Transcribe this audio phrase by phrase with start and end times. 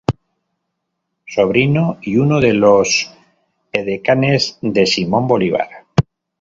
[1.27, 3.15] Sobrino y uno de los
[3.71, 5.69] edecanes de Simón Bolívar.